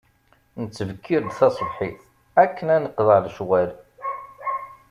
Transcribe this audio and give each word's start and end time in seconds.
Nettbekkir-d 0.61 1.31
tasebḥit, 1.37 1.99
akken 2.43 2.67
ad 2.75 2.81
neqḍeɛ 2.83 3.19
lecɣal. 3.25 3.71